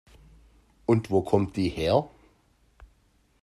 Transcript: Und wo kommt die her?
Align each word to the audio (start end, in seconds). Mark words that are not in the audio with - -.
Und 0.87 1.11
wo 1.11 1.21
kommt 1.21 1.55
die 1.57 1.69
her? 1.69 2.09